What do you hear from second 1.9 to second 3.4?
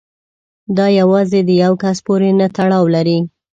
پورې نه تړاو لري.